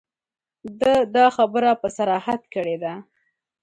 [0.79, 2.93] ده دا خبره په صراحت کړې ده.